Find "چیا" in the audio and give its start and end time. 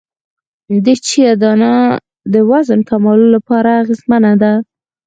1.07-1.31